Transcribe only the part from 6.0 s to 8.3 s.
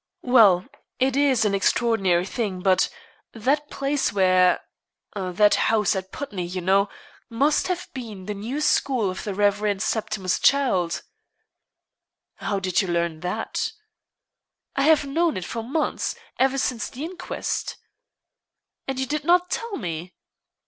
Putney, you know, must have been